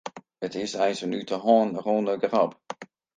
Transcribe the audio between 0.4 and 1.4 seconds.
It is eins in út 'e